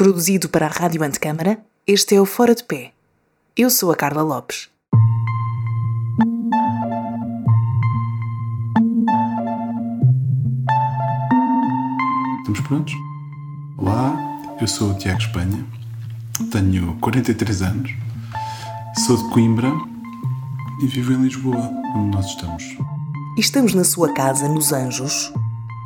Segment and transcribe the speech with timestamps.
[0.00, 2.92] Produzido para a Rádio Antecâmara, este é o Fora de Pé.
[3.54, 4.70] Eu sou a Carla Lopes.
[12.38, 12.94] Estamos prontos?
[13.76, 14.16] Olá,
[14.58, 15.66] eu sou o Tiago Espanha,
[16.50, 17.90] tenho 43 anos,
[19.06, 19.70] sou de Coimbra
[20.82, 22.64] e vivo em Lisboa, onde nós estamos.
[23.36, 25.30] Estamos na sua casa, nos Anjos,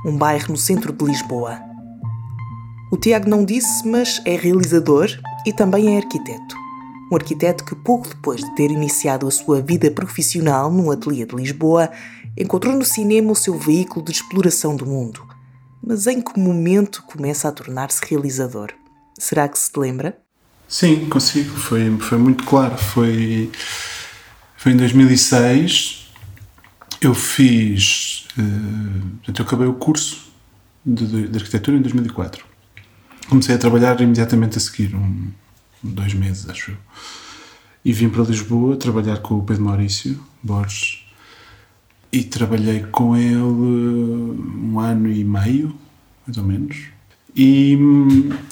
[0.07, 1.73] um bairro no centro de Lisboa.
[2.95, 5.11] O Tiago não disse, mas é realizador
[5.45, 6.57] e também é arquiteto.
[7.11, 11.35] Um arquiteto que, pouco depois de ter iniciado a sua vida profissional num ateliê de
[11.35, 11.91] Lisboa,
[12.38, 15.27] encontrou no cinema o seu veículo de exploração do mundo.
[15.85, 18.71] Mas em que momento começa a tornar-se realizador?
[19.19, 20.16] Será que se lembra?
[20.69, 21.51] Sim, consigo.
[21.51, 22.79] Foi, foi muito claro.
[22.79, 23.51] Foi,
[24.57, 26.13] foi em 2006.
[27.01, 28.29] Eu fiz.
[28.38, 30.33] Uh, eu acabei o curso
[30.87, 32.54] de, de, de arquitetura em 2004
[33.28, 35.28] comecei a trabalhar imediatamente a seguir, um,
[35.82, 36.77] dois meses, acho eu.
[37.85, 41.04] E vim para Lisboa trabalhar com o Pedro Maurício Borges
[42.10, 45.74] e trabalhei com ele um ano e meio,
[46.26, 46.95] mais ou menos.
[47.37, 47.76] E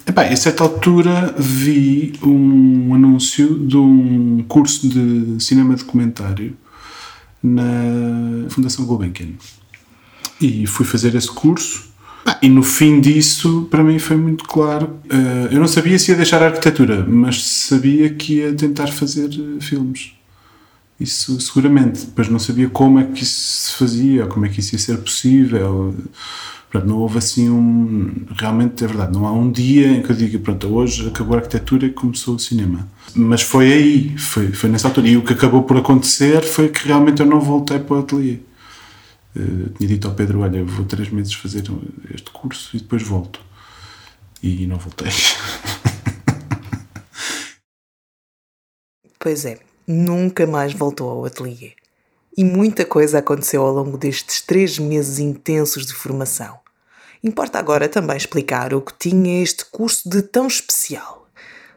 [0.05, 6.56] epá, a certa altura vi um anúncio de um curso de cinema documentário
[7.41, 9.34] na Fundação Gulbenkian.
[10.41, 11.91] E fui fazer esse curso
[12.41, 14.98] e no fim disso, para mim foi muito claro.
[15.06, 19.28] Uh, eu não sabia se ia deixar a arquitetura, mas sabia que ia tentar fazer
[19.28, 20.12] uh, filmes.
[21.00, 22.06] Isso seguramente.
[22.06, 24.98] Depois não sabia como é que isso se fazia, como é que isso ia ser
[24.98, 25.95] possível.
[26.70, 28.11] Pronto, não houve assim um.
[28.39, 31.39] Realmente é verdade, não há um dia em que eu diga, pronto, hoje acabou a
[31.39, 32.89] arquitetura e começou o cinema.
[33.15, 35.09] Mas foi aí, foi, foi nessa altura.
[35.09, 38.39] E o que acabou por acontecer foi que realmente eu não voltei para o ateliê.
[39.34, 41.64] Uh, tinha dito ao Pedro: Olha, vou três meses fazer
[42.14, 43.41] este curso e depois volto.
[44.42, 45.08] E não voltei.
[49.19, 51.72] pois é, nunca mais voltou ao ateliê.
[52.36, 56.59] E muita coisa aconteceu ao longo destes três meses intensos de formação.
[57.22, 61.28] Importa agora também explicar o que tinha este curso de tão especial,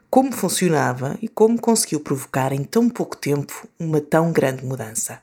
[0.09, 5.21] como funcionava e como conseguiu provocar em tão pouco tempo uma tão grande mudança.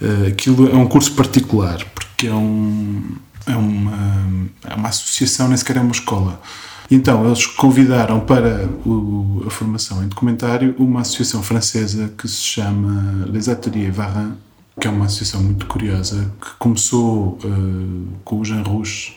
[0.00, 3.16] Uh, aquilo é um curso particular, porque é, um,
[3.46, 6.40] é, uma, é uma associação, nem sequer é uma escola.
[6.90, 13.26] Então, eles convidaram para o, a formação em documentário uma associação francesa que se chama
[13.26, 14.34] Les Ateliers Varin,
[14.80, 19.16] que é uma associação muito curiosa, que começou uh, com o Jean Rouge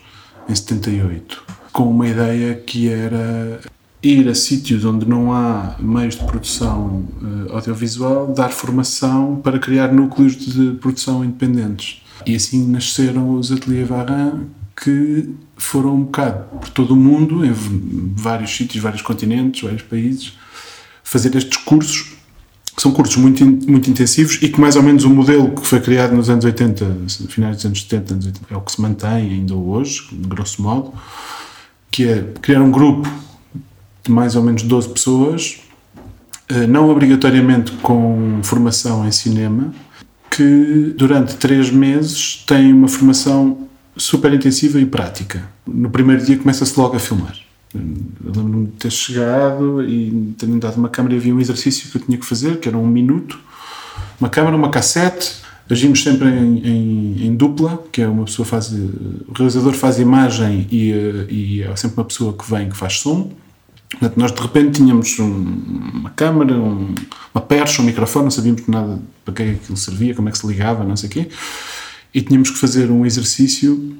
[0.49, 3.61] em 78, com uma ideia que era
[4.03, 9.91] ir a sítios onde não há meios de produção uh, audiovisual, dar formação para criar
[9.91, 12.01] núcleos de produção independentes.
[12.25, 17.53] E assim nasceram os Ateliers Varin, que foram um bocado por todo o mundo, em
[18.15, 20.33] vários sítios, vários continentes, vários países,
[21.03, 22.13] fazer estes cursos,
[22.75, 25.79] que são cursos muito, muito intensivos e que mais ou menos o modelo que foi
[25.79, 26.97] criado nos anos 80,
[27.27, 30.93] finais dos anos 70, anos 80, é o que se mantém ainda hoje, grosso modo,
[31.91, 33.07] que é criar um grupo
[34.03, 35.61] de mais ou menos 12 pessoas,
[36.49, 39.73] eh, não obrigatoriamente com formação em cinema,
[40.29, 45.43] que durante três meses têm uma formação super intensiva e prática.
[45.65, 47.35] No primeiro dia começa-se logo a filmar.
[47.73, 52.01] Lembro-me de ter chegado e ter-me dado uma câmera e havia um exercício que eu
[52.01, 53.39] tinha que fazer, que era um minuto,
[54.19, 55.37] uma câmera, uma cassete,
[55.69, 60.67] agimos sempre em, em, em, dupla, que é uma pessoa faz, o realizador faz imagem
[60.69, 63.31] e, eh, e é sempre uma pessoa que vem que faz som,
[63.91, 65.25] Portanto, nós de repente tínhamos um,
[65.93, 66.95] uma câmara, um,
[67.33, 70.37] uma percha, um microfone, não sabíamos nada para que é aquilo servia, como é que
[70.37, 71.29] se ligava, não sei o quê.
[72.13, 73.97] E tínhamos que fazer um exercício.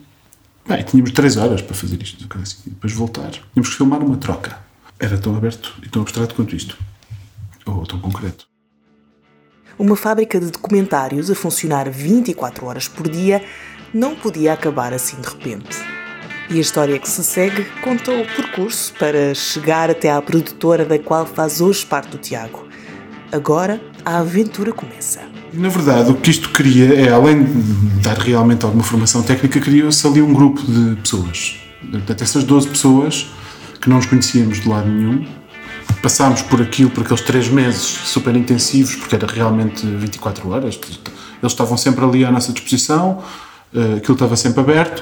[0.68, 3.32] Bem, tínhamos três horas para fazer isto, assim, e depois voltar.
[3.32, 4.58] Tínhamos que filmar uma troca.
[5.00, 6.78] Era tão aberto e tão abstrato quanto isto.
[7.66, 8.48] Ou tão concreto.
[9.78, 13.44] Uma fábrica de documentários a funcionar 24 horas por dia
[13.94, 16.01] não podia acabar assim de repente.
[16.52, 21.00] E a história que se segue conta o percurso para chegar até à produtora da
[21.00, 22.68] qual faz hoje parte o Tiago.
[23.32, 25.22] Agora a aventura começa.
[25.54, 27.62] Na verdade, o que isto cria é, além de
[28.02, 31.56] dar realmente alguma formação técnica, criou-se ali um grupo de pessoas.
[31.90, 33.28] Portanto, essas 12 pessoas
[33.80, 35.26] que não nos conhecíamos de lado nenhum,
[36.02, 40.78] passámos por aquilo, por aqueles três meses super intensivos, porque era realmente 24 horas.
[41.42, 43.24] Eles estavam sempre ali à nossa disposição,
[43.74, 45.02] eh, aquilo estava sempre aberto.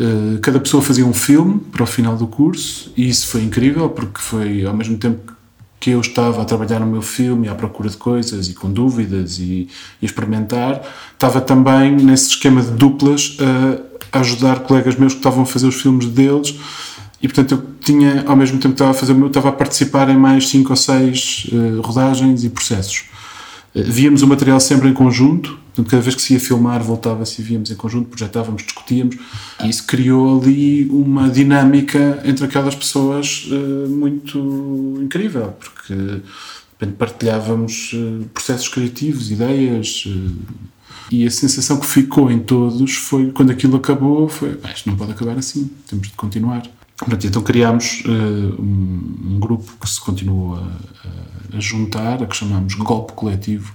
[0.00, 3.90] Eh, cada pessoa fazia um filme para o final do curso e isso foi incrível
[3.90, 5.34] porque foi ao mesmo tempo
[5.78, 9.38] que eu estava a trabalhar no meu filme à procura de coisas e com dúvidas
[9.38, 9.68] e,
[10.00, 10.80] e experimentar,
[11.12, 13.36] estava também nesse esquema de duplas
[14.10, 16.58] a ajudar colegas meus que estavam a fazer os filmes deles
[17.20, 19.52] E portanto eu tinha, ao mesmo tempo que estava a fazer o meu, estava a
[19.52, 23.04] participar em mais cinco ou seis uh, rodagens e processos.
[23.74, 27.44] Víamos o material sempre em conjunto, portanto, cada vez que se ia filmar, voltava-se e
[27.44, 29.16] víamos em conjunto, projetávamos, discutíamos,
[29.62, 36.20] e isso criou ali uma dinâmica entre aquelas pessoas uh, muito incrível, porque
[36.98, 37.94] partilhávamos
[38.34, 40.08] processos criativos, ideias.
[41.10, 45.12] E a sensação que ficou em todos foi, quando aquilo acabou, foi: isto não pode
[45.12, 46.62] acabar assim, temos de continuar.
[47.04, 52.74] Pronto, então criámos uh, um, grupo que se continuou a, a, juntar, a que chamámos
[52.74, 53.74] Golpe Coletivo,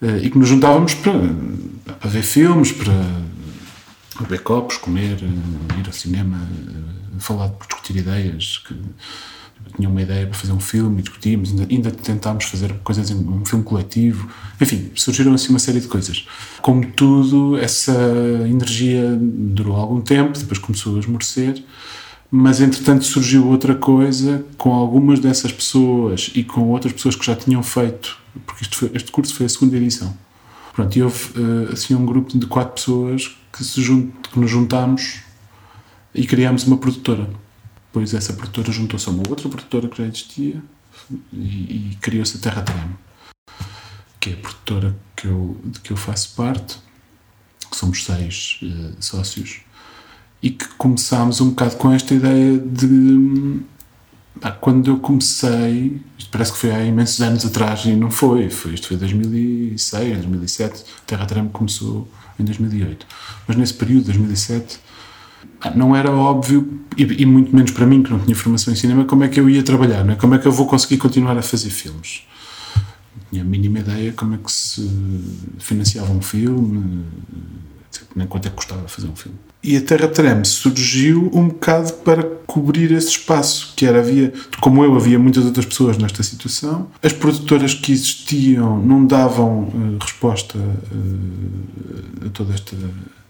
[0.00, 1.12] uh, e que nos juntávamos para,
[1.98, 2.94] para ver filmes, para
[4.20, 6.48] beber copos, comer, uh, ir ao cinema,
[7.18, 8.62] falar, discutir ideias.
[8.66, 8.76] Que,
[9.76, 13.14] tinha uma ideia para fazer um filme e discutíamos, ainda, ainda tentámos fazer coisas em
[13.14, 14.28] um filme coletivo.
[14.60, 16.26] Enfim, surgiram assim uma série de coisas.
[16.60, 17.92] Como tudo, essa
[18.48, 21.62] energia durou algum tempo, depois começou a esmorecer
[22.30, 27.34] mas entretanto surgiu outra coisa com algumas dessas pessoas e com outras pessoas que já
[27.34, 28.16] tinham feito,
[28.46, 30.16] porque foi, este curso foi a segunda edição.
[30.72, 34.48] Pronto, e houve uh, assim um grupo de quatro pessoas que, se junt, que nos
[34.48, 35.22] juntámos
[36.14, 37.28] e criámos uma produtora.
[37.86, 40.62] Depois essa produtora juntou-se a uma outra produtora que já existia
[41.32, 42.94] e, e criou-se a Terra Treme,
[44.20, 46.78] que é a produtora que eu, de que eu faço parte,
[47.68, 49.62] que somos seis uh, sócios
[50.42, 53.60] e que começámos um bocado com esta ideia de
[54.40, 58.48] pá, quando eu comecei, isto parece que foi há imensos anos atrás e não foi,
[58.48, 62.08] foi isto foi 2006, 2007, Terra Treme começou
[62.38, 63.06] em 2008,
[63.46, 64.80] mas nesse período, 2007,
[65.74, 69.04] não era óbvio, e, e, muito menos para mim que não tinha formação em cinema,
[69.04, 70.14] como é que eu ia trabalhar, é?
[70.14, 72.22] como é que eu vou conseguir continuar a fazer filmes.
[73.14, 74.90] Não tinha a mínima ideia como é que se
[75.58, 77.04] financiava um filme,
[78.14, 79.38] nem quanto é que custava fazer um filme.
[79.62, 84.82] E a Terra Treme surgiu um bocado para cobrir esse espaço, que era, havia, como
[84.82, 86.88] eu, havia muitas outras pessoas nesta situação.
[87.02, 92.74] As produtoras que existiam não davam uh, resposta uh, a toda esta,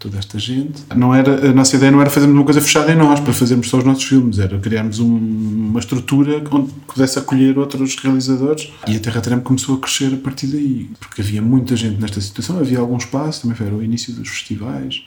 [0.01, 0.83] toda esta gente.
[0.97, 3.69] Não era, a nossa ideia não era fazermos uma coisa fechada em nós, para fazermos
[3.69, 8.73] só os nossos filmes, era criarmos um, uma estrutura onde pudesse acolher outros realizadores.
[8.89, 12.21] E a Terra Treme começou a crescer a partir daí, porque havia muita gente nesta
[12.21, 15.05] situação, havia algum espaço, também foi o início dos festivais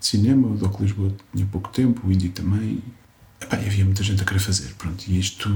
[0.00, 2.82] de cinema, o Doc Lisboa tinha pouco tempo, o Indie também.
[3.40, 5.48] Epá, havia muita gente a querer fazer, pronto, e isto...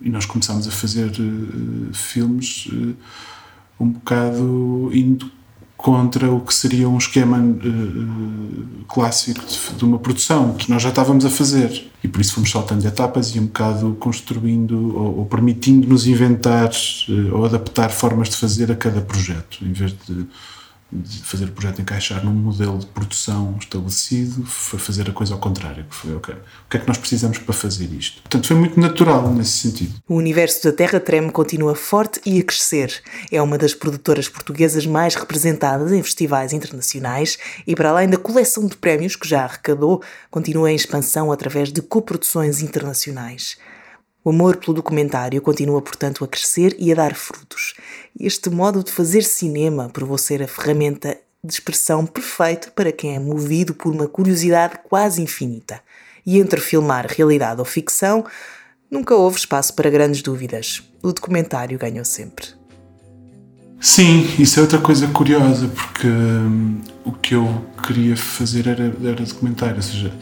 [0.00, 2.94] E nós começámos a fazer uh, filmes uh,
[3.80, 5.37] um bocado indo
[5.78, 10.88] contra o que seria um esquema uh, clássico de, de, uma produção que nós já
[10.88, 11.88] estávamos a fazer.
[12.02, 16.70] E por isso fomos saltando etapas e um bocado construindo ou, ou permitindo-nos inventar
[17.08, 20.26] uh, ou adaptar formas de fazer a cada projeto em vez de
[20.90, 25.40] de fazer o projeto encaixar num modelo de produção estabelecido, foi fazer a coisa ao
[25.40, 26.32] contrário, que foi, o que
[26.76, 28.22] é que nós precisamos para fazer isto?
[28.22, 29.94] Portanto, foi muito natural nesse sentido.
[30.08, 33.02] O universo da Terra Treme continua forte e a crescer.
[33.30, 38.66] É uma das produtoras portuguesas mais representadas em festivais internacionais e, para além da coleção
[38.66, 43.58] de prémios que já arrecadou, continua em expansão através de coproduções internacionais.
[44.24, 47.74] O amor pelo documentário continua, portanto, a crescer e a dar frutos.
[48.18, 53.18] Este modo de fazer cinema provou ser a ferramenta de expressão perfeita para quem é
[53.18, 55.80] movido por uma curiosidade quase infinita.
[56.26, 58.24] E entre filmar realidade ou ficção,
[58.90, 60.82] nunca houve espaço para grandes dúvidas.
[61.02, 62.46] O documentário ganhou sempre.
[63.80, 69.24] Sim, isso é outra coisa curiosa, porque hum, o que eu queria fazer era, era
[69.24, 69.76] documentário.
[69.76, 70.12] Ou seja,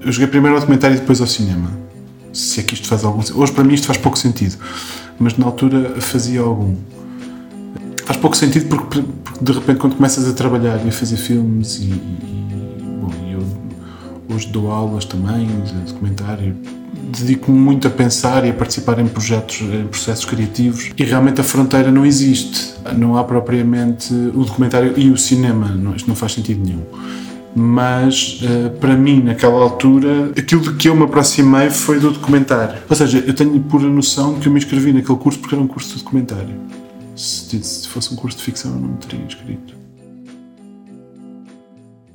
[0.00, 1.84] eu joguei primeiro ao documentário e depois ao cinema
[2.34, 4.58] se é que isto faz algum Hoje para mim isto faz pouco sentido,
[5.18, 6.76] mas na altura fazia algum.
[8.04, 11.76] Faz pouco sentido porque, porque de repente quando começas a trabalhar e a fazer filmes
[11.76, 16.54] e, e bom, eu hoje dou aulas também de documentário,
[17.18, 21.44] dedico-me muito a pensar e a participar em projetos, em processos criativos e realmente a
[21.44, 22.74] fronteira não existe.
[22.96, 26.82] Não há propriamente o documentário e o cinema, não, isto não faz sentido nenhum
[27.56, 32.82] mas uh, para mim, naquela altura, aquilo de que eu me aproximei foi do documentário.
[32.90, 35.68] Ou seja, eu tenho pura noção que eu me inscrevi naquele curso porque era um
[35.68, 36.56] curso de documentário.
[37.16, 39.74] Se, se fosse um curso de ficção, eu não me teria inscrito.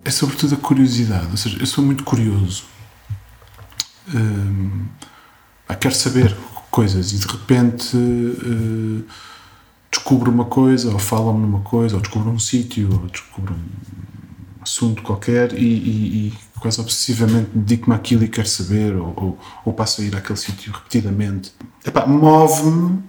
[0.03, 2.63] É sobretudo a curiosidade, ou seja, eu sou muito curioso.
[4.07, 4.89] Uh,
[5.79, 6.35] quero saber
[6.69, 9.05] coisas e de repente uh,
[9.91, 15.01] descubro uma coisa, ou falam-me numa coisa, ou descubro um sítio, ou descubro um assunto
[15.01, 20.01] qualquer e, e, e quase obsessivamente dedico-me àquilo e quero saber, ou, ou, ou, passo
[20.01, 21.53] a ir àquele sítio repetidamente.
[22.07, 23.01] move-me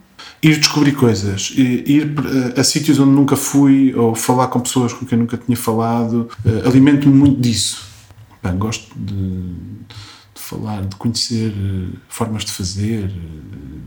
[0.43, 2.15] ir descobrir coisas, ir
[2.57, 6.29] a, a sítios onde nunca fui, ou falar com pessoas com quem nunca tinha falado.
[6.45, 7.87] Uh, Alimento-me muito disso.
[8.43, 13.11] Bem, gosto de, de, falar, de conhecer uh, formas de fazer,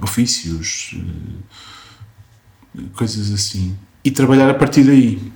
[0.02, 0.96] ofícios,
[2.96, 3.75] coisas assim.
[4.04, 5.32] E trabalhar a partir daí.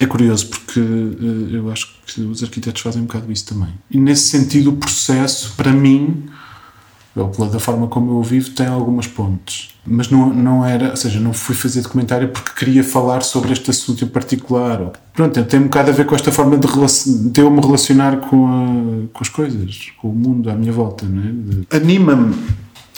[0.00, 3.74] É curioso porque eu acho que os arquitetos fazem um bocado isso também.
[3.90, 6.28] E nesse sentido, o processo, para mim,
[7.16, 9.70] ou pela forma como eu vivo, tem algumas pontes.
[9.86, 13.70] Mas não, não era, ou seja, não fui fazer documentário porque queria falar sobre este
[13.70, 14.92] assunto em particular.
[15.14, 16.68] Pronto, tem um bocado a ver com esta forma de,
[17.30, 21.06] de eu me relacionar com, a, com as coisas, com o mundo à minha volta.
[21.06, 21.76] É?
[21.76, 22.34] Anima-me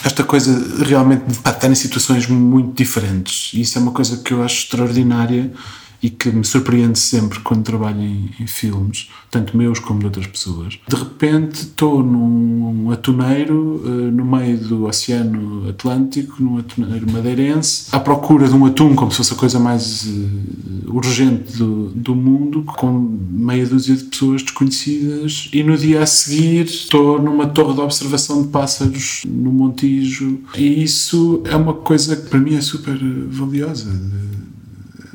[0.03, 3.51] esta coisa realmente de estar em situações muito diferentes.
[3.53, 5.51] E isso é uma coisa que eu acho extraordinária
[6.01, 10.27] e que me surpreende sempre quando trabalho em, em, filmes, tanto meus como de outras
[10.27, 10.79] pessoas.
[10.87, 17.99] De repente estou num atuneiro uh, no meio do Oceano Atlântico, num atuneiro madeirense, à
[17.99, 22.63] procura de um atum como se fosse a coisa mais uh, urgente do, do mundo,
[22.63, 22.91] com
[23.29, 28.41] meia dúzia de pessoas desconhecidas, e no dia a seguir estou numa torre de observação
[28.41, 32.97] de pássaros no Montijo, e isso é uma coisa que para mim é super
[33.29, 33.91] valiosa.
[33.91, 34.50] De,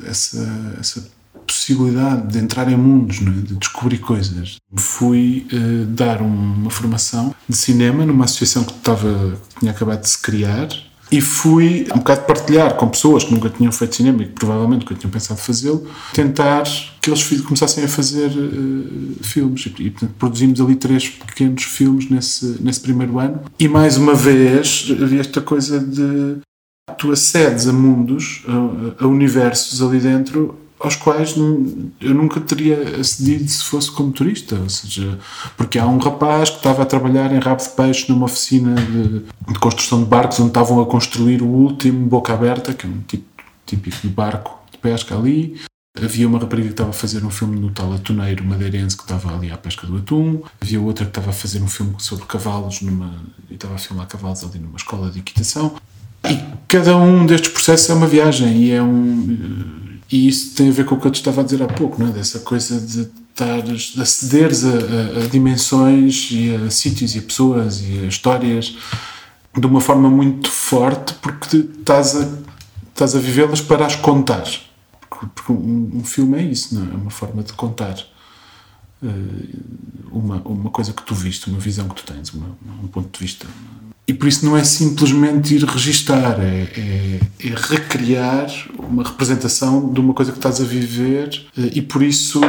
[0.07, 1.07] essa, essa
[1.45, 3.23] possibilidade de entrar em mundos, é?
[3.23, 4.57] de descobrir coisas.
[4.75, 10.09] Fui uh, dar uma formação de cinema numa associação que, estava, que tinha acabado de
[10.09, 10.67] se criar
[11.09, 14.81] e fui um bocado partilhar com pessoas que nunca tinham feito cinema e que provavelmente
[14.81, 16.63] nunca tinham pensado fazê-lo, tentar
[17.01, 19.65] que eles começassem a fazer uh, filmes.
[19.67, 23.41] E, e, portanto, produzimos ali três pequenos filmes nesse, nesse primeiro ano.
[23.57, 26.37] E mais uma vez havia esta coisa de
[26.97, 33.49] tu acedes a mundos, a, a, universos ali dentro aos quais eu nunca teria acedido
[33.49, 35.17] se fosse como turista, ou seja,
[35.55, 39.23] porque há um rapaz que estava a trabalhar em rabo de peixe numa oficina de,
[39.51, 43.01] de construção de barcos onde estavam a construir o último boca aberta, que é um
[43.01, 43.25] tipo
[43.65, 45.59] típico de barco de pesca ali.
[46.01, 49.35] Havia uma rapariga que estava a fazer um filme no tal atuneiro madeirense que estava
[49.35, 50.41] ali à pesca do atum.
[50.61, 53.15] Havia outra que estava a fazer um filme sobre cavalos numa,
[53.49, 55.75] e estava a filmar cavalos ali numa escola de equitação.
[56.25, 59.77] E cada um destes processos é uma viagem e é um
[60.09, 62.01] e isso tem a ver com o que eu te estava a dizer há pouco,
[62.01, 62.11] não é?
[62.11, 67.21] dessa coisa de estar de acederes a, a, a dimensões e a sítios e a
[67.21, 68.77] pessoas e a histórias
[69.55, 72.27] de uma forma muito forte porque estás a,
[72.89, 74.45] estás a vivê-las para as contar.
[75.09, 76.93] Porque, porque um, um, filme é isso, não é?
[76.93, 77.97] É uma forma de contar
[79.03, 83.11] uh, uma, uma coisa que tu viste, uma visão que tu tens, uma, um ponto
[83.11, 83.47] de vista,
[84.07, 88.47] e por isso não é simplesmente ir registar, é, é, é, recriar
[88.79, 92.39] uma representação de uma coisa que estás a viver eh, e por isso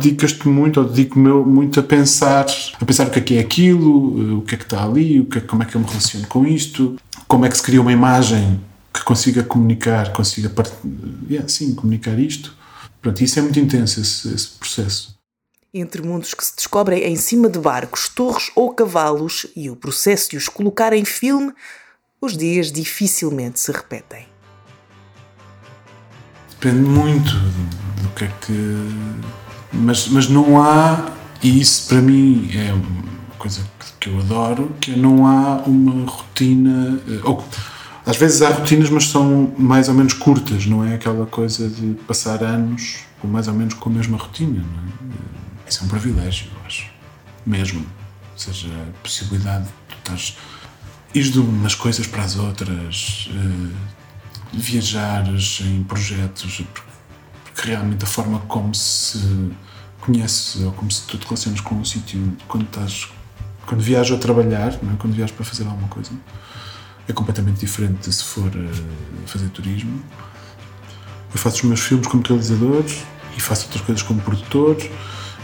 [0.00, 2.46] dedicas-te muito, ou dedico-me muito a pensar,
[2.80, 5.18] a pensar o que é que é aquilo, eh, o que é que está ali,
[5.18, 6.96] o que é, como é que eu me relaciono com isto,
[7.26, 8.60] como é que se cria uma imagem
[8.94, 10.52] que consiga comunicar, consiga
[11.28, 12.56] yeah, sim, comunicar isto.
[13.02, 15.17] Pronto, isso é muito intenso, esse, esse processo
[15.72, 20.30] entre mundos que se descobrem em cima de barcos, torres ou cavalos e o processo
[20.30, 21.52] de os colocar em filme,
[22.20, 24.26] os dias dificilmente se repetem.
[26.50, 27.32] Depende muito
[28.02, 28.88] do que é que.
[29.72, 33.60] Mas, mas não há, e isso para mim é uma coisa
[34.00, 37.00] que eu adoro, que é não há uma rotina.
[37.06, 37.44] Eh, ou,
[38.04, 41.94] às vezes há rotinas, mas são mais ou menos curtas, não é aquela coisa de
[42.06, 44.64] passar anos mais ou menos com a mesma rotina.
[44.64, 45.38] Não é?
[45.68, 46.90] Isso é um privilégio, eu acho.
[47.44, 47.80] Mesmo.
[47.80, 50.36] Ou seja, a possibilidade de tu estás.
[51.14, 53.74] ir de umas coisas para as outras, uh,
[54.52, 56.62] viajares em projetos,
[57.44, 59.52] porque realmente a forma como se
[60.00, 63.08] conhece ou como se tu te relacionas com um sítio quando estás.
[63.66, 64.96] quando viajas a trabalhar, é?
[64.98, 66.12] quando viajas para fazer alguma coisa,
[67.06, 70.02] é completamente diferente de se for uh, fazer turismo.
[71.32, 72.84] Eu faço os meus filmes como realizador
[73.36, 74.76] e faço outras coisas como produtor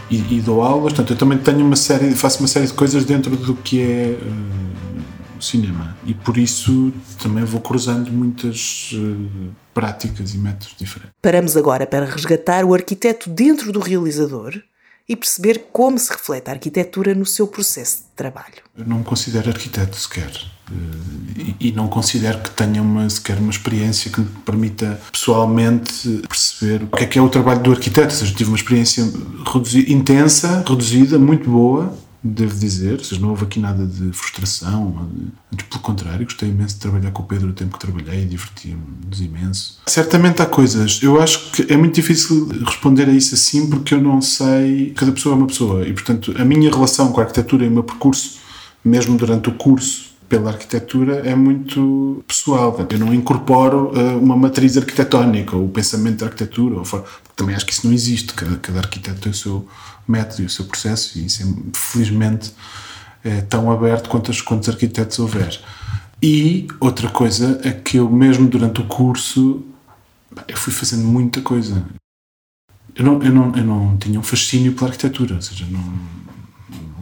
[0.09, 3.05] e, e, dou aulas, portanto eu também tenho uma série, faço uma série de coisas
[3.05, 10.33] dentro do que é uh, cinema e por isso também vou cruzando muitas uh, práticas
[10.33, 11.13] e métodos diferentes.
[11.21, 14.61] Paramos agora para resgatar o arquiteto dentro do realizador
[15.07, 18.63] e perceber como se reflete a arquitetura no seu processo de trabalho.
[18.77, 20.31] Eu não me considero arquiteto sequer.
[20.71, 26.83] Eh, e não considero que tenha uma, sequer uma experiência que me permita pessoalmente perceber
[26.83, 28.13] o que é que é o trabalho do arquiteto.
[28.13, 29.03] Ou seja, tive uma experiência
[29.87, 31.95] intensa, reduzida, muito boa,
[32.27, 35.07] devo dizer, ou seja, não houve aqui nada de frustração,
[35.53, 38.77] antes pelo contrário, gostei imenso de trabalhar com o Pedro o tempo que trabalhei diverti-me
[39.19, 39.79] imenso.
[39.85, 44.01] Certamente há coisas, eu acho que é muito difícil responder a isso assim porque eu
[44.01, 47.63] não sei, cada pessoa é uma pessoa e portanto a minha relação com a arquitetura
[47.63, 48.39] e o meu percurso,
[48.83, 52.75] mesmo durante o curso pela arquitetura é muito pessoal.
[52.89, 56.77] Eu não incorporo uh, uma matriz arquitetónica ou o pensamento da arquitetura.
[56.77, 57.05] Ou,
[57.35, 58.33] também acho que isso não existe.
[58.33, 59.67] Cada, cada arquiteto tem o seu
[60.07, 62.53] método e o seu processo, e isso é, felizmente
[63.23, 65.59] é tão aberto quantos, quantos arquitetos houver.
[66.21, 69.65] E outra coisa é que eu mesmo durante o curso
[70.47, 71.85] eu fui fazendo muita coisa.
[72.95, 75.81] Eu não, eu não, eu não tinha um fascínio pela arquitetura, ou seja, não,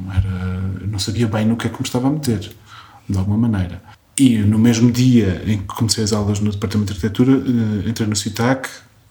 [0.02, 2.52] não, era, não sabia bem no que é que me estava a meter,
[3.08, 3.82] de alguma maneira.
[4.18, 8.08] E no mesmo dia em que comecei as aulas no Departamento de Arquitetura, eh, entrei
[8.08, 8.70] no CITAC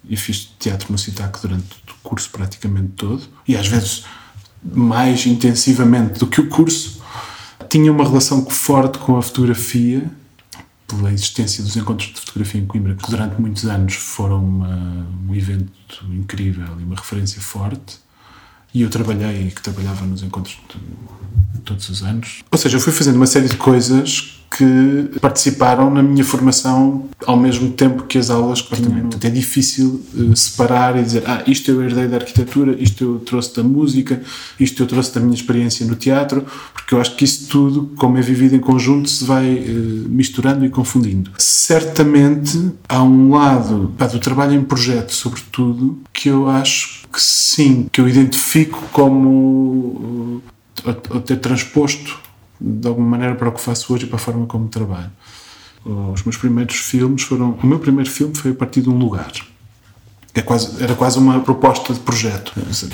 [0.09, 4.05] e fiz teatro no CITAC durante o curso praticamente todo, e às vezes
[4.63, 7.03] mais intensivamente do que o curso.
[7.69, 10.11] Tinha uma relação forte com a fotografia,
[10.87, 15.35] pela existência dos encontros de fotografia em Coimbra, que durante muitos anos foram uma, um
[15.35, 17.99] evento incrível e uma referência forte.
[18.75, 20.59] E eu trabalhei, que trabalhava nos encontros
[21.55, 22.43] de, todos os anos.
[22.51, 27.37] Ou seja, eu fui fazendo uma série de coisas que participaram na minha formação ao
[27.39, 31.71] mesmo tempo que as aulas que Portanto, é difícil uh, separar e dizer ah, isto
[31.71, 34.23] eu herdei da arquitetura, isto eu trouxe da música,
[34.59, 36.45] isto eu trouxe da minha experiência no teatro,
[36.75, 40.65] porque eu acho que isso tudo, como é vivido em conjunto, se vai uh, misturando
[40.65, 41.31] e confundindo.
[41.39, 47.89] Certamente há um lado pá, do trabalho em projeto, sobretudo, que eu acho que sim,
[47.91, 50.43] que eu identifico como uh,
[51.11, 52.19] ou ter transposto
[52.63, 55.11] de alguma maneira para o que faço hoje e para a forma como trabalho.
[55.85, 57.59] Os meus primeiros filmes foram.
[57.63, 59.33] O meu primeiro filme foi a partir de um lugar.
[60.35, 62.53] É quase, era quase uma proposta de projeto.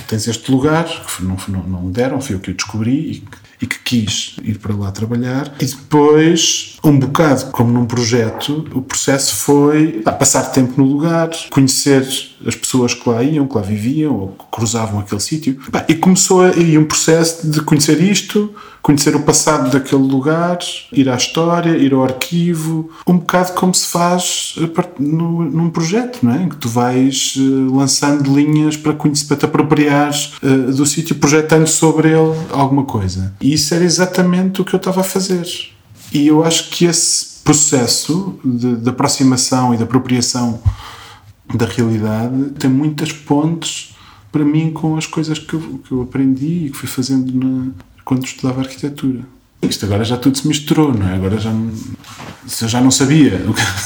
[0.08, 3.22] Tens este lugar, que não, não, não deram, foi o que eu descobri
[3.60, 5.54] e, e que quis ir para lá trabalhar.
[5.60, 11.30] E depois, um bocado como num projeto, o processo foi ah, passar tempo no lugar,
[11.50, 12.02] conhecer
[12.44, 15.60] as pessoas que lá iam, que lá viviam ou que cruzavam aquele sítio.
[15.86, 20.58] E começou aí um processo de conhecer isto, conhecer o passado daquele lugar,
[20.92, 24.54] ir à história, ir ao arquivo, um bocado como se faz
[24.98, 26.42] no, num projeto, não é?
[26.42, 31.16] Em que tu vais uh, lançando linhas para, conhecer, para te apropriares uh, do sítio,
[31.16, 33.34] projetando sobre ele alguma coisa.
[33.40, 35.46] E isso era exatamente o que eu estava a fazer.
[36.12, 40.60] E eu acho que esse processo de, de aproximação e de apropriação
[41.54, 43.94] da realidade tem muitas pontes
[44.30, 47.70] para mim com as coisas que eu, que eu aprendi e que fui fazendo na,
[48.08, 49.20] quando estudava arquitetura.
[49.60, 51.14] Isto agora já tudo se misturou, não é?
[51.16, 53.38] Agora já, eu já não sabia,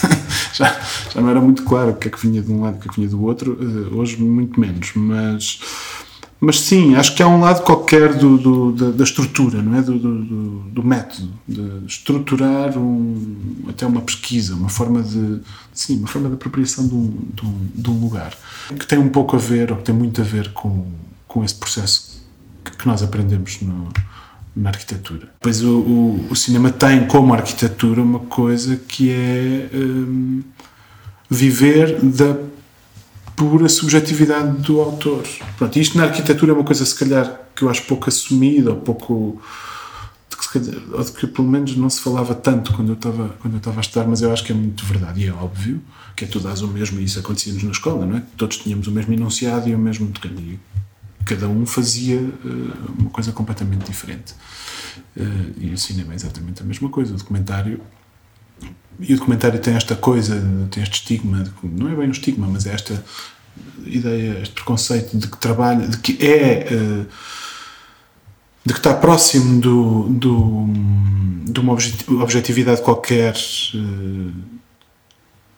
[0.55, 0.81] já,
[1.13, 2.81] já não era muito claro o que é que vinha de um lado e o
[2.83, 5.59] que é que vinha do outro, eh, hoje muito menos, mas,
[6.41, 9.83] mas sim, acho que há um lado qualquer do, do da, da, estrutura, não é?
[9.83, 15.41] Do, do, do, método, de estruturar um, até uma pesquisa, uma forma de,
[15.73, 18.37] sim, uma forma de apropriação de um, de um, de um lugar,
[18.79, 20.87] que tem um pouco a ver, ou que tem muito a ver com,
[21.27, 22.12] com esse processo
[22.83, 23.89] que nós aprendemos no,
[24.57, 25.29] na arquitetura.
[25.41, 30.43] Pois o, o, o, cinema tem como arquitetura uma coisa que é um,
[31.31, 32.37] viver da
[33.37, 35.23] pura subjetividade do autor.
[35.57, 38.77] Pronto, isto na arquitetura é uma coisa, se calhar, que eu acho pouco assumida, ou
[38.77, 39.41] pouco.
[40.93, 43.79] ou de que pelo menos não se falava tanto quando eu, estava, quando eu estava
[43.79, 45.81] a estudar, mas eu acho que é muito verdade e é óbvio
[46.17, 48.23] que é tudo o mesmo e isso acontecia-nos na escola, não é?
[48.37, 50.59] Todos tínhamos o mesmo enunciado e o mesmo decanho
[51.25, 54.35] cada um fazia uh, uma coisa completamente diferente.
[55.17, 57.15] Uh, e o cinema é exatamente a mesma coisa.
[57.15, 57.81] O documentário.
[59.01, 62.47] E o documentário tem esta coisa, tem este estigma, de, não é bem um estigma,
[62.47, 63.03] mas é esta
[63.85, 66.69] ideia, este preconceito de que trabalha, de que é.
[66.71, 67.07] Uh,
[68.65, 70.67] de que está próximo do, do,
[71.51, 71.73] de uma
[72.23, 73.35] objetividade qualquer,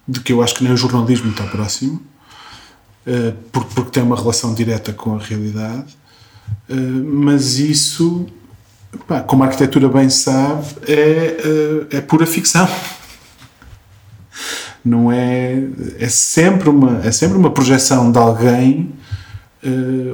[0.08, 2.00] de que eu acho que nem o jornalismo está próximo,
[3.52, 5.96] porque tem uma relação direta com a realidade,
[6.68, 8.26] eh, mas isso,
[9.26, 12.68] como a arquitetura bem sabe, é, eh, é pura ficção.
[14.84, 15.66] Não é.
[15.98, 18.92] É sempre uma, é sempre uma projeção de alguém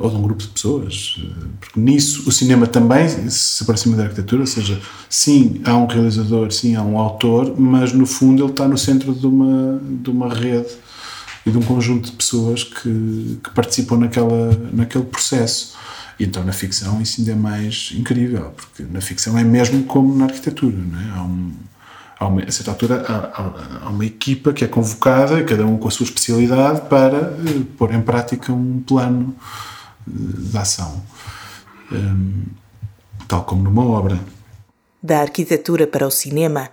[0.01, 1.21] ou de um grupo de pessoas.
[1.59, 6.53] Porque nisso o cinema também se aproxima da arquitetura, ou seja, sim, há um realizador,
[6.53, 10.33] sim, há um autor, mas no fundo ele está no centro de uma, de uma
[10.33, 10.69] rede
[11.51, 15.77] e de um conjunto de pessoas que, que participam naquela, naquele processo.
[16.19, 20.17] E então na ficção isso ainda é mais incrível, porque na ficção é mesmo como
[20.17, 21.19] na arquitetura, não é?
[21.19, 21.53] Há um,
[22.21, 25.89] há uma, a certa altura há, há, uma equipa que é convocada, cada um com
[25.89, 29.35] a sua especialidade, para uh, pôr em prática um plano
[30.07, 31.03] uh, de ação.
[31.91, 32.43] Um,
[33.27, 34.21] tal como numa obra.
[35.03, 36.69] Da arquitetura para o cinema,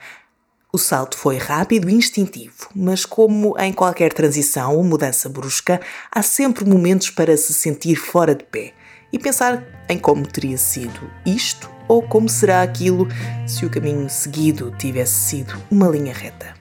[0.71, 5.79] o salto foi rápido e instintivo, mas como em qualquer transição ou mudança brusca,
[6.11, 8.73] há sempre momentos para se sentir fora de pé
[9.11, 13.07] e pensar em como teria sido isto ou como será aquilo
[13.47, 16.53] se o caminho seguido tivesse sido uma linha reta.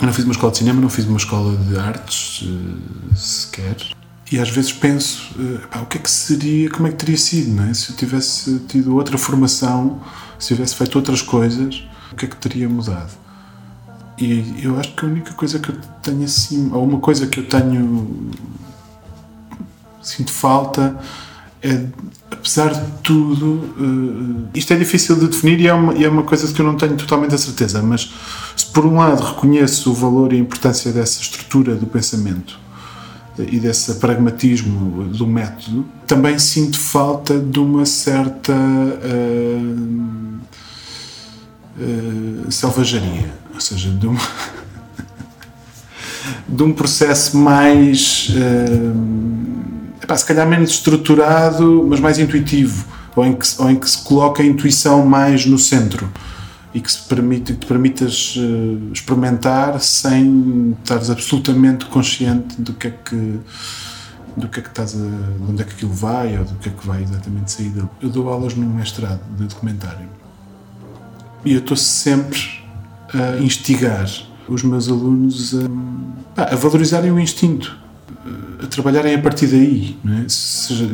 [0.00, 3.76] Eu não fiz uma escola de cinema, não fiz uma escola de artes uh, sequer.
[4.32, 7.16] e às vezes penso uh, pá, o que é que seria, como é que teria
[7.16, 7.72] sido, é?
[7.72, 10.02] Se eu tivesse tido outra formação,
[10.40, 13.12] se tivesse feito outras coisas, o que é que teria mudado?
[14.18, 17.40] E eu acho que a única coisa que eu tenho assim, ou uma coisa que
[17.40, 18.30] eu tenho
[20.00, 20.96] sinto falta
[21.64, 21.82] é,
[22.30, 26.22] apesar de tudo, uh, isto é difícil de definir e é, uma, e é uma
[26.22, 28.12] coisa que eu não tenho totalmente a certeza, mas
[28.54, 32.58] se por um lado reconheço o valor e a importância dessa estrutura do pensamento
[33.38, 40.38] e desse pragmatismo do método, também sinto falta de uma certa uh,
[41.78, 44.20] uh, selvageria, ou seja, de, uma
[46.48, 53.34] de um processo mais, uh, epá, se calhar menos estruturado, mas mais intuitivo, ou em
[53.34, 56.10] que, ou em que se coloca a intuição mais no centro
[56.72, 62.88] e que se permite, que te permitas uh, experimentar sem estares absolutamente consciente do que
[62.88, 63.40] é que
[64.36, 66.68] do que é que estás a, de onde é que aquilo vai ou do que
[66.68, 67.88] é que vai exatamente sair dele.
[68.02, 70.08] Eu dou aulas num mestrado de documentário
[71.44, 72.40] e eu estou sempre
[73.12, 74.08] a instigar
[74.48, 75.54] os meus alunos
[76.36, 77.76] a, a valorizarem o instinto,
[78.62, 79.96] a trabalharem a partir daí.
[80.06, 80.28] É?
[80.28, 80.88] Seja,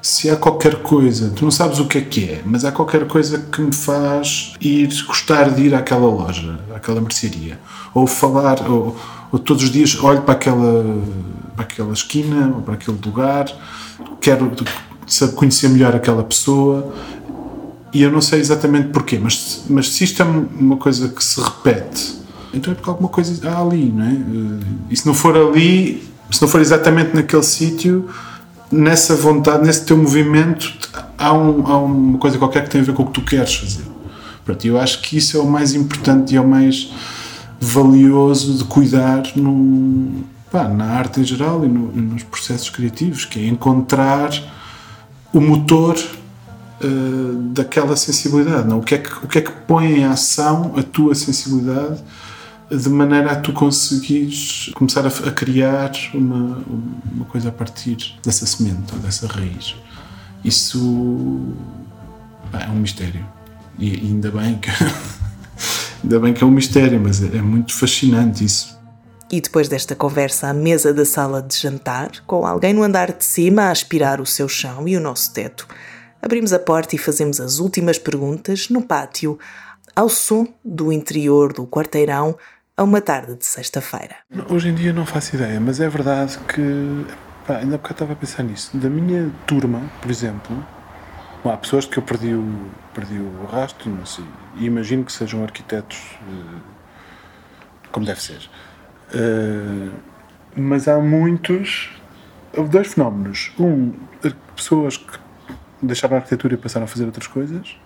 [0.00, 3.06] se há qualquer coisa, tu não sabes o que é que é, mas há qualquer
[3.06, 7.58] coisa que me faz ir, gostar de ir àquela loja, àquela mercearia,
[7.92, 8.96] ou falar, ou,
[9.32, 11.02] ou todos os dias olho para aquela,
[11.56, 13.46] para aquela esquina, ou para aquele lugar,
[14.20, 14.52] quero
[15.34, 16.94] conhecer melhor aquela pessoa,
[17.96, 21.40] e eu não sei exatamente porquê, mas, mas se isto é uma coisa que se
[21.40, 22.18] repete,
[22.52, 24.16] então é porque alguma coisa há ali, não é?
[24.90, 28.06] E se não for ali, se não for exatamente naquele sítio,
[28.70, 30.70] nessa vontade, nesse teu movimento,
[31.16, 33.54] há, um, há, uma coisa qualquer que tem a ver com o que tu queres
[33.54, 33.86] fazer.
[34.44, 36.92] Pronto, eu acho que isso é o mais importante e é o mais
[37.58, 43.40] valioso de cuidar no, pá, na arte em geral e no, nos processos criativos, que
[43.40, 44.30] é encontrar
[45.32, 45.96] o motor
[46.82, 48.68] uh, daquela sensibilidade.
[48.68, 48.78] Não?
[48.78, 52.02] O, que é que, o que é que põe em ação a tua sensibilidade
[52.70, 56.58] de maneira a tu conseguires começar a, a, criar uma,
[57.12, 59.76] uma coisa a partir dessa semente dessa raiz.
[60.44, 61.40] Isso
[62.52, 63.24] é um mistério.
[63.78, 64.70] E ainda bem que
[66.02, 68.76] ainda bem que é um mistério, mas é, é muito fascinante isso.
[69.30, 73.24] E depois desta conversa à mesa da sala de jantar, com alguém no andar de
[73.24, 75.66] cima a aspirar o seu chão e o nosso teto,
[76.20, 79.38] abrimos a porta e fazemos as últimas perguntas no pátio,
[79.94, 82.36] ao som do interior do quarteirão
[82.76, 84.16] a uma tarde de sexta-feira.
[84.50, 87.06] Hoje em dia não faço ideia, mas é verdade que.
[87.46, 88.76] Pá, ainda porque eu estava a pensar nisso.
[88.76, 90.64] Da minha turma, por exemplo,
[91.44, 94.24] há pessoas que eu perdi o, perdi o rastro, não sei,
[94.56, 96.60] e imagino que sejam arquitetos uh,
[97.92, 98.50] como deve ser.
[99.14, 99.92] Uh,
[100.54, 101.90] mas há muitos.
[102.54, 103.52] Houve dois fenómenos.
[103.58, 103.92] Um,
[104.54, 105.18] pessoas que
[105.82, 107.76] deixaram a arquitetura e passaram a fazer outras coisas,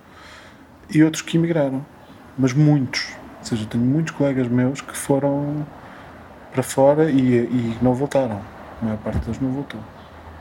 [0.92, 1.84] e outros que emigraram.
[2.38, 5.66] Mas muitos ou seja, tenho muitos colegas meus que foram
[6.52, 8.40] para fora e, e não voltaram.
[8.80, 9.80] A maior parte deles não voltou.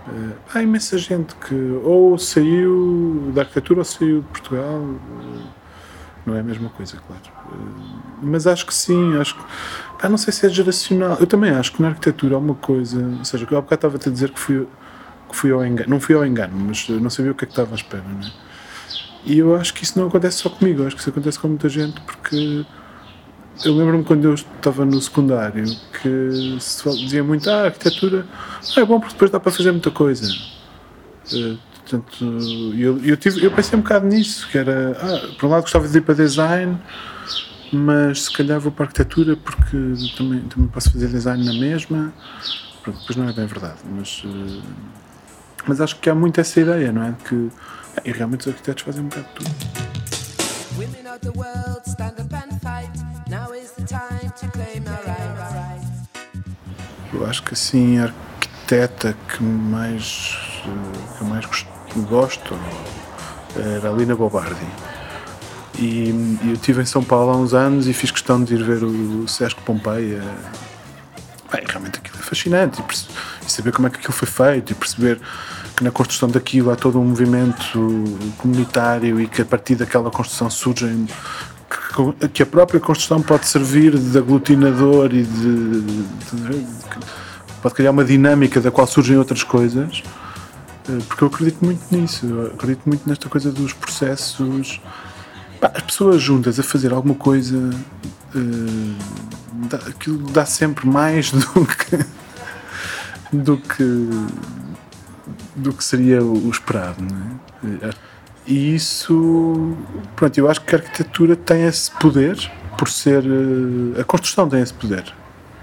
[0.08, 4.82] Uh, há imensa gente que ou saiu da arquitetura ou saiu de Portugal.
[4.82, 5.60] Uh,
[6.26, 7.22] não é a mesma coisa, claro.
[7.52, 9.44] Uh, mas acho que sim, acho que.
[10.02, 11.18] Pá, não sei se é geracional.
[11.20, 13.02] Eu também acho que na arquitetura há uma coisa.
[13.20, 14.68] Ou seja, eu há bocado estava a dizer que fui,
[15.36, 15.90] fui ao engano.
[15.90, 18.28] Não fui ao engano, mas não sabia o que é que estava à espera, não
[18.28, 18.32] é?
[19.26, 21.68] E eu acho que isso não acontece só comigo, acho que isso acontece com muita
[21.68, 22.66] gente porque
[23.66, 25.66] eu lembro-me quando eu estava no secundário
[26.02, 29.72] que se dizia muito ah, a arquitetura ah, é bom porque depois dá para fazer
[29.72, 30.32] muita coisa.
[31.34, 32.26] Uh, portanto,
[32.78, 35.88] eu, eu, tive, eu pensei um bocado nisso, que era, ah, por um lado gostava
[35.88, 36.80] de ir para design,
[37.74, 39.78] mas se calhar vou para arquitetura porque
[40.18, 42.14] também, também posso fazer design na mesma.
[42.82, 44.62] Pronto, depois não é bem verdade, mas, uh,
[45.70, 47.12] mas acho que há muito essa ideia, não é?
[47.12, 47.50] De que
[47.96, 49.50] ah, e realmente os arquitetos fazem um bocado de tudo.
[57.14, 60.36] Eu acho que assim a arquiteta que mais
[61.18, 61.46] que mais
[62.10, 62.58] gosto
[63.56, 64.56] era a Lina Bobardi.
[65.78, 66.10] E,
[66.46, 69.28] eu estive em São Paulo há uns anos e fiz questão de ir ver o
[69.28, 70.24] Sesc Pompeia.
[71.52, 74.76] Bem, realmente aquilo é fascinante e, e saber como é que aquilo foi feito e
[74.76, 75.20] perceber
[75.80, 77.80] que na construção daquilo há todo um movimento
[78.38, 81.08] comunitário e que a partir daquela construção surgem
[82.34, 86.68] que a própria construção pode servir de aglutinador e de, de, de,
[87.62, 90.04] pode criar uma dinâmica da qual surgem outras coisas
[90.90, 94.82] eh, porque eu acredito muito nisso eu acredito muito nesta coisa dos processos.
[95.62, 97.70] As pessoas juntas a fazer alguma coisa
[99.70, 102.06] dá, aquilo dá sempre mais do que
[103.32, 104.10] do que
[105.56, 107.90] do que seria o esperado, não é?
[108.48, 109.78] E isso,
[110.16, 112.36] pronto, eu acho que a arquitetura tem esse poder
[112.78, 113.24] por ser
[114.00, 115.04] a construção tem esse poder,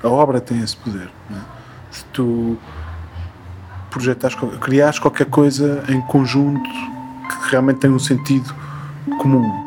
[0.02, 1.08] a obra tem esse poder.
[1.30, 1.34] É?
[1.90, 2.58] Se tu
[3.90, 8.54] projetares, criares qualquer coisa em conjunto que realmente tem um sentido
[9.18, 9.65] comum